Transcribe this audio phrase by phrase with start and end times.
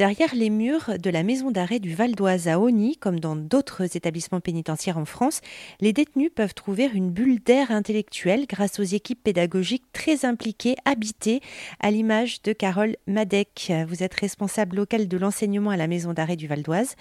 [0.00, 3.98] Derrière les murs de la maison d'arrêt du Val d'Oise à Oni, comme dans d'autres
[3.98, 5.42] établissements pénitentiaires en France,
[5.82, 11.42] les détenus peuvent trouver une bulle d'air intellectuel grâce aux équipes pédagogiques très impliquées, habitées,
[11.80, 13.70] à l'image de Carole Madec.
[13.88, 16.96] Vous êtes responsable local de l'enseignement à la maison d'arrêt du Val d'Oise.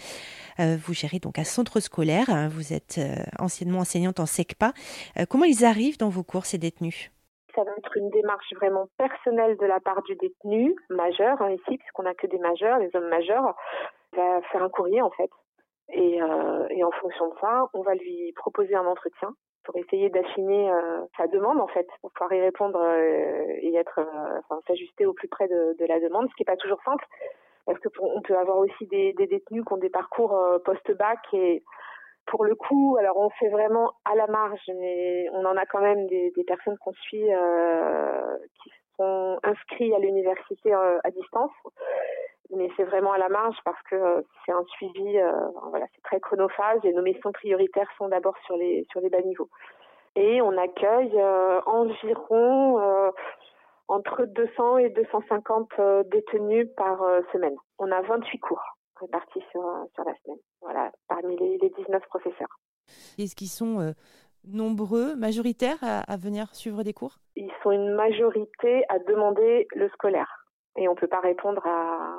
[0.60, 2.50] Euh, vous gérez donc un centre scolaire.
[2.52, 4.74] Vous êtes euh, anciennement enseignante en SECPA.
[5.18, 7.12] Euh, comment ils arrivent dans vos cours, ces détenus?
[7.56, 11.78] Ça va être une démarche vraiment personnelle de la part du détenu majeur hein, ici,
[11.78, 13.56] puisqu'on n'a que des majeurs, les hommes majeurs,
[14.14, 15.30] va faire un courrier en fait.
[15.92, 19.34] Et, euh, et, en fonction de ça, on va lui proposer un entretien
[19.64, 24.00] pour essayer d'affiner euh, sa demande en fait, pour pouvoir y répondre euh, et être,
[24.40, 27.06] enfin, s'ajuster au plus près de, la demande, ce qui n'est pas toujours simple,
[27.66, 31.64] parce que on peut avoir aussi des, des détenus qui ont des parcours post-bac et
[32.30, 35.82] pour le coup, alors on fait vraiment à la marge, mais on en a quand
[35.82, 41.52] même des, personnes qu'on suit euh, qui sont inscrits à l'université euh, à distance.
[42.56, 45.18] Mais c'est vraiment à la marge parce que euh, c'est un suivi,
[45.70, 49.22] voilà, c'est très chronophage et nos missions prioritaires sont d'abord sur les sur les bas
[49.22, 49.50] niveaux.
[50.16, 51.22] Et on accueille
[51.66, 53.12] environ
[53.88, 55.70] entre 200 et 250
[56.12, 57.00] détenus par
[57.32, 57.56] semaine.
[57.78, 58.64] On a 28 cours
[59.00, 59.62] répartis sur,
[59.94, 62.60] sur la semaine, voilà, parmi les, les 19 professeurs.
[63.18, 63.92] Est-ce qu'ils sont euh,
[64.46, 67.18] nombreux, majoritaires à, à, venir suivre des cours?
[67.36, 70.46] Ils sont une majorité à demander le scolaire.
[70.78, 72.16] Et on ne peut pas répondre à,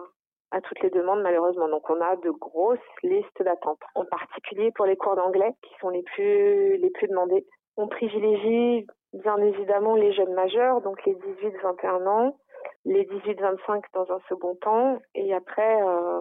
[0.51, 1.69] à toutes les demandes malheureusement.
[1.69, 5.91] Donc on a de grosses listes d'attente, en particulier pour les cours d'anglais qui sont
[5.91, 7.47] les plus, les plus demandés.
[7.77, 12.37] On privilégie bien évidemment les jeunes majeurs, donc les 18-21 ans,
[12.85, 16.21] les 18-25 dans un second temps, et après euh,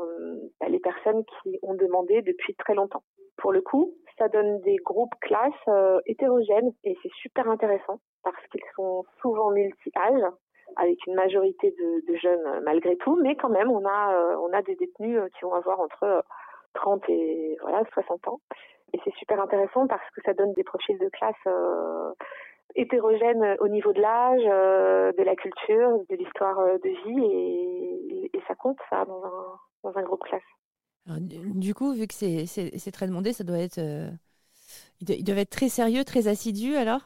[0.79, 3.03] les personnes qui ont demandé depuis très longtemps.
[3.37, 8.45] Pour le coup, ça donne des groupes classes euh, hétérogènes et c'est super intéressant parce
[8.47, 10.31] qu'ils sont souvent multi-âges
[10.75, 11.73] avec une majorité
[12.07, 15.45] de, jeunes malgré tout, mais quand même on a euh, on a des détenus qui
[15.45, 16.23] vont avoir entre
[16.73, 18.39] 30 et voilà 60 ans
[18.93, 22.11] et c'est super intéressant parce que ça donne des profils de classe euh,
[22.75, 28.41] hétérogènes au niveau de l'âge, euh, de la culture, de l'histoire de vie et, et,
[28.47, 30.41] ça compte ça dans un dans un groupe classe.
[31.09, 34.09] Du coup, vu que c'est très demandé, ça doit être euh,
[35.49, 37.01] très sérieux, très assidus alors?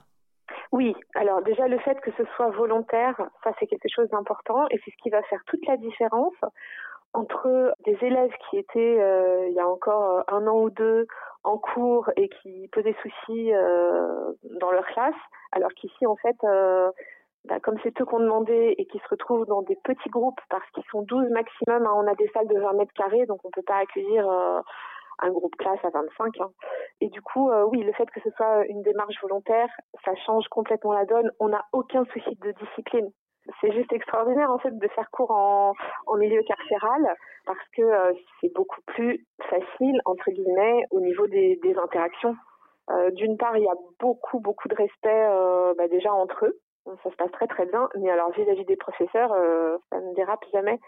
[0.72, 4.80] Oui, alors déjà le fait que ce soit volontaire, ça c'est quelque chose d'important et
[4.84, 6.34] c'est ce qui va faire toute la différence
[7.14, 11.08] entre des élèves qui étaient euh, il y a encore un an ou deux
[11.44, 15.14] en cours et qui posaient soucis euh, dans leur classe,
[15.52, 16.92] alors qu'ici en fait, euh,
[17.46, 20.68] bah, comme c'est eux qu'on demandait et qui se retrouvent dans des petits groupes parce
[20.72, 23.52] qu'ils sont 12 maximum, hein, on a des salles de 20 mètres carrés, donc on
[23.52, 24.62] peut pas accueillir euh,
[25.20, 26.40] un groupe classe à 25.
[26.40, 26.52] Hein.
[27.02, 29.70] Et du coup, euh, oui, le fait que ce soit une démarche volontaire,
[30.06, 31.32] ça change complètement la donne.
[31.40, 33.10] On n'a aucun souci de discipline.
[33.60, 35.74] C'est juste extraordinaire en fait de faire cours en,
[36.08, 37.16] en milieu carcéral
[37.46, 42.36] parce que euh, c'est beaucoup plus facile entre guillemets au niveau des, des interactions.
[42.90, 46.60] Euh, D'une part, il y a beaucoup beaucoup de respect euh, bah, déjà entre eux,
[46.86, 47.90] ça se passe très très bien.
[47.96, 50.80] Mais alors vis-à-vis -vis des professeurs, euh, ça ne dérape jamais.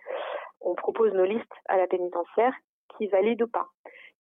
[0.62, 2.54] On propose nos listes à la pénitentiaire
[2.98, 3.68] qui valident ou pas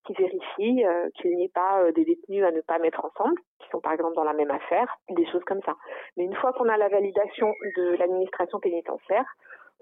[0.06, 3.40] qui vérifie euh, qu'il n'y ait pas euh, des détenus à ne pas mettre ensemble,
[3.60, 5.76] qui sont par exemple dans la même affaire, des choses comme ça.
[6.16, 9.26] Mais une fois qu'on a la validation de l'administration pénitentiaire,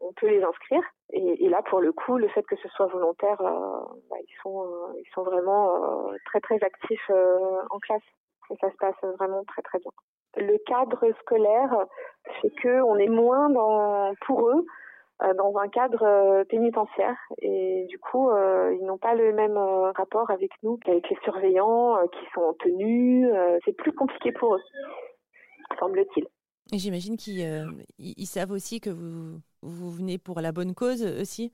[0.03, 0.83] on peut les inscrire.
[1.11, 4.63] Et, là, pour le coup, le fait que ce soit volontaire, euh, bah, ils sont
[4.63, 5.75] euh, ils sont vraiment
[6.09, 7.09] euh, très très actifs
[7.69, 8.01] en classe.
[8.49, 9.91] Et ça se passe vraiment très très bien.
[10.35, 11.85] Le cadre scolaire
[12.41, 14.65] fait que on est moins dans pour eux
[15.37, 20.29] dans un cadre pénitentiaire et du coup euh, ils n'ont pas le même euh, rapport
[20.31, 23.29] avec nous qu'avec les surveillants euh, qui sont en tenue
[23.63, 24.61] c'est plus compliqué pour eux
[25.79, 26.25] semble-t-il
[26.73, 27.45] et j'imagine qu'ils
[27.99, 31.53] ils savent aussi que vous vous venez pour la bonne cause aussi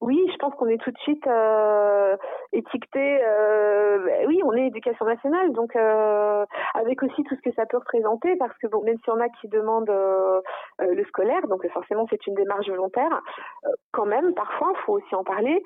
[0.00, 2.16] oui, je pense qu'on est tout de suite euh,
[2.52, 3.20] étiqueté.
[3.22, 6.46] Euh, bah oui, on est éducation nationale, donc euh,
[6.80, 9.28] avec aussi tout ce que ça peut représenter, parce que bon, même si on a
[9.28, 10.40] qui demandent euh,
[10.80, 13.20] le scolaire, donc forcément c'est une démarche volontaire,
[13.92, 15.62] quand même parfois faut aussi en parler,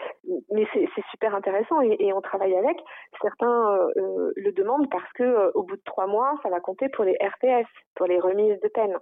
[0.50, 2.77] mais c'est super intéressant et, on travaille avec.
[3.21, 7.17] Certains le demandent parce que au bout de trois mois, ça va compter pour les
[7.21, 8.99] RPS, pour les remises de peine.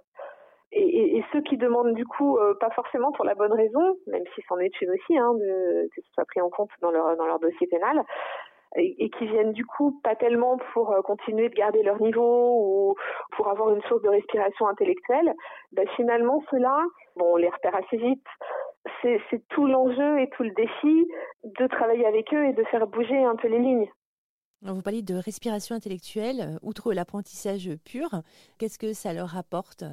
[0.75, 4.41] Et, ceux qui demandent du coup euh, pas forcément pour la bonne raison, même si
[4.49, 7.27] c'en est une aussi, hein, de, que ce soit pris en compte dans leur dans
[7.27, 8.03] leur dossier pénal,
[8.75, 12.55] et, et qui viennent du coup pas tellement pour euh, continuer de garder leur niveau
[12.57, 12.95] ou
[13.35, 15.33] pour avoir une source de respiration intellectuelle,
[15.71, 16.83] bah, finalement ceux-là,
[17.15, 18.25] bon, on les repère assez vite.
[19.01, 21.07] C'est, c'est tout l'enjeu et tout le défi
[21.43, 23.89] de travailler avec eux et de faire bouger un peu les lignes.
[24.61, 28.09] Vous parlez de respiration intellectuelle, outre l'apprentissage pur,
[28.57, 29.83] qu'est-ce que ça leur apporte?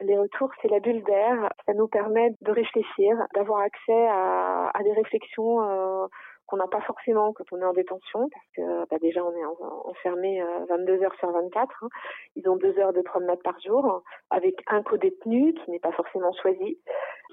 [0.00, 1.48] Les retours, c'est la bulle d'air.
[1.64, 6.06] Ça nous permet de réfléchir, d'avoir accès à, des réflexions euh,
[6.46, 9.44] qu'on n'a pas forcément quand on est en détention, parce que bah, déjà on est
[9.84, 11.72] enfermé 22 euh, heures sur 24.
[11.82, 11.88] Hein.
[12.36, 16.32] Ils ont deux heures de promenade par jour, avec un co-détenu qui n'est pas forcément
[16.40, 16.78] choisi,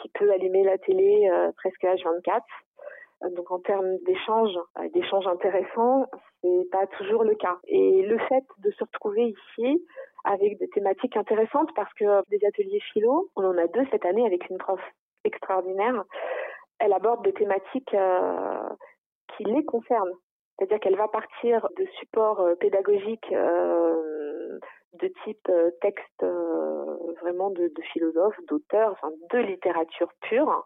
[0.01, 2.42] qui peut allumer la télé euh, presque H24.
[3.36, 4.57] Donc en termes d'échanges,
[4.94, 6.07] d'échanges intéressants,
[6.42, 7.57] c'est pas toujours le cas.
[7.68, 9.86] Et le fait de se retrouver ici
[10.25, 14.25] avec des thématiques intéressantes, parce que des ateliers philo, on en a deux cette année
[14.25, 14.81] avec une prof
[15.24, 16.04] extraordinaire.
[16.80, 18.69] Elle aborde des thématiques euh,
[19.36, 20.14] qui les concernent.
[20.58, 24.60] C'est-à-dire qu'elle va partir de supports euh, pédagogiques euh,
[24.94, 26.25] de type euh, texte
[27.22, 30.66] vraiment de, de philosophes, d'auteurs, enfin, de littérature pure,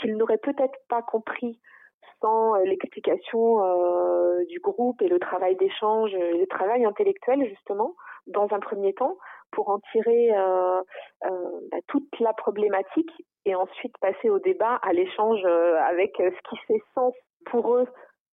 [0.00, 1.60] qu'ils n'auraient peut-être pas compris
[2.22, 3.56] sans l'explication
[4.46, 7.94] du groupe et le travail d'échange, le travail intellectuel justement,
[8.26, 9.16] dans un premier temps,
[9.52, 10.28] pour en tirer
[11.22, 13.10] bah, toute la problématique
[13.46, 17.14] et ensuite passer au débat, à l'échange avec ce qui fait sens
[17.46, 17.86] pour eux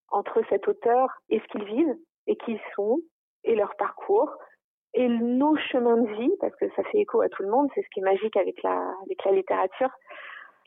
[0.10, 1.96] entre cet auteur et ce qu'ils vivent
[2.28, 3.00] et qui ils sont
[3.44, 4.32] et leur parcours
[4.94, 7.82] et nos chemins de vie parce que ça fait écho à tout le monde c'est
[7.82, 9.90] ce qui est magique avec la avec la littérature.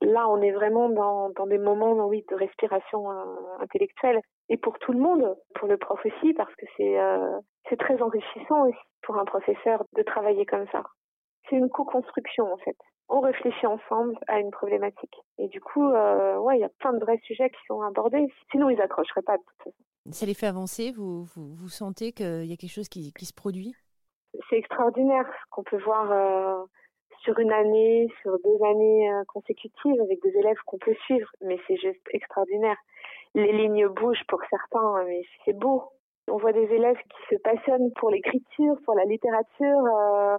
[0.02, 3.25] Là on est vraiment dans, dans des moments oui de respiration euh,
[3.60, 4.20] intellectuelle.
[4.48, 7.38] Et pour tout le monde pour le prof aussi parce que c'est euh,
[7.69, 10.82] c'est très enrichissant aussi pour un professeur de travailler comme ça.
[11.48, 12.76] C'est une co-construction en fait
[13.10, 15.14] on réfléchit ensemble à une problématique.
[15.38, 18.32] Et du coup, euh, ouais, il y a plein de vrais sujets qui sont abordés.
[18.52, 19.84] Sinon, ils accrocheraient pas de toute façon.
[20.12, 20.92] Ça les fait avancer?
[20.92, 23.74] Vous, vous, sentez qu'il y a quelque chose qui, qui se produit?
[24.48, 26.64] C'est extraordinaire ce qu'on peut voir euh,
[27.22, 31.28] sur une année, sur deux années euh, consécutives avec des élèves qu'on peut suivre.
[31.42, 32.76] Mais c'est juste extraordinaire.
[33.34, 35.82] Les lignes bougent pour certains, mais c'est beau.
[36.28, 40.38] On voit des élèves qui se passionnent pour l'écriture, pour la littérature.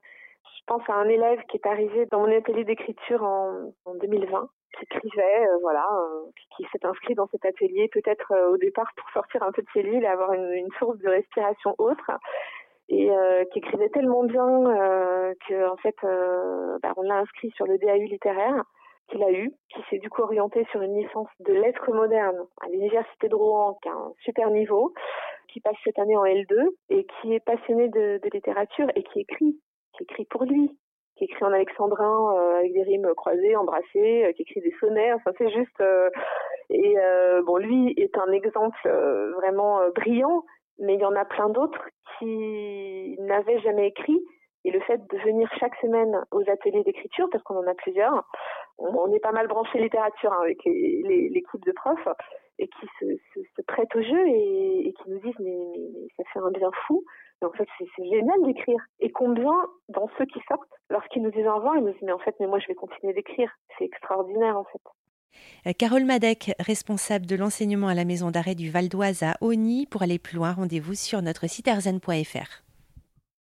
[0.62, 4.50] Je pense à un élève qui est arrivé dans mon atelier d'écriture en, en 2020
[4.78, 8.90] qui écrivait, euh, voilà, euh, qui s'est inscrit dans cet atelier peut-être euh, au départ
[8.96, 12.12] pour sortir un peu de ses lits et avoir une, une source de respiration autre,
[12.90, 13.10] et
[13.54, 14.46] qui écrivait tellement bien
[15.48, 15.96] que en fait,
[16.84, 18.66] bah, on l'a inscrit sur le DAU littéraire
[19.08, 22.68] qu'il a eu, qui s'est du coup orienté sur une licence de lettres modernes à
[22.68, 24.94] l'université de Rouen, qui a un super niveau,
[25.48, 29.22] qui passe cette année en L2 et qui est passionné de, de littérature et qui
[29.22, 29.58] écrit
[30.02, 30.70] écrit pour lui,
[31.16, 35.14] qui écrit en alexandrin euh, avec des rimes croisées, embrassées, euh, qui écrit des sonnets.
[35.14, 35.80] Enfin, c'est juste.
[35.82, 36.10] Euh,
[36.70, 36.96] et
[37.46, 38.88] bon, lui est un exemple
[39.36, 40.46] vraiment brillant,
[40.80, 41.84] mais il y en a plein d'autres
[42.18, 44.18] qui n'avaient jamais écrit.
[44.64, 48.24] Et le fait de venir chaque semaine aux ateliers d'écriture, parce qu'on en a plusieurs,
[48.78, 52.08] on, est pas mal branché littérature hein, avec l'équipe de profs,
[52.58, 55.58] et qui se, se, prêtent au jeu et, qui nous disent mais,
[55.94, 57.04] mais, ça fait un bien fou
[57.42, 58.80] en fait, c'est génial d'écrire.
[59.00, 59.54] Et combien,
[59.90, 62.36] dans ceux qui sortent, lorsqu'ils nous disent au revoir, ils nous disent, mais en fait,
[62.40, 63.52] mais moi, je vais continuer d'écrire.
[63.78, 64.82] C'est extraordinaire, en fait.
[65.68, 69.86] Euh, Carole Madec, responsable de l'enseignement à la maison d'arrêt du Val d'Oise à Oni.
[69.86, 72.64] Pour aller plus loin, rendez-vous sur notre site erzen.fr.